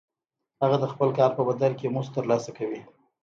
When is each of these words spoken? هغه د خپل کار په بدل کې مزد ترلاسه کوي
هغه 0.61 0.77
د 0.79 0.85
خپل 0.93 1.09
کار 1.17 1.31
په 1.37 1.41
بدل 1.49 1.71
کې 1.79 1.91
مزد 1.95 2.11
ترلاسه 2.17 2.51
کوي 2.57 2.81